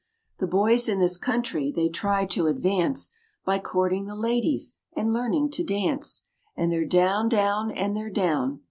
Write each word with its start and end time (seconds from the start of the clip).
The 0.39 0.47
boys 0.47 0.89
in 0.89 0.97
this 0.97 1.15
country 1.15 1.71
they 1.71 1.87
try 1.87 2.25
to 2.25 2.47
advance 2.47 3.11
By 3.45 3.59
courting 3.59 4.07
the 4.07 4.15
ladies 4.15 4.79
and 4.95 5.13
learning 5.13 5.51
to 5.51 5.63
dance, 5.63 6.23
And 6.55 6.71
they're 6.71 6.85
down, 6.87 7.29
down, 7.29 7.69
and 7.69 7.95
they're 7.95 8.09
down. 8.09 8.59